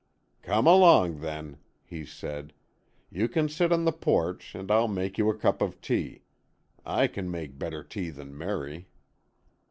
"Come 0.41 0.65
along, 0.65 1.19
then," 1.19 1.57
he 1.83 2.07
said. 2.07 2.53
"You 3.11 3.27
can 3.29 3.47
sit 3.49 3.71
on 3.71 3.85
the 3.85 3.91
porch, 3.91 4.55
and 4.55 4.71
I'll 4.71 4.87
make 4.87 5.19
you 5.19 5.29
a 5.29 5.37
cup 5.37 5.61
of 5.61 5.79
tea. 5.79 6.23
I 6.83 7.05
can 7.05 7.29
make 7.29 7.59
better 7.59 7.83
tea 7.83 8.09
than 8.09 8.35
Merry." 8.35 8.87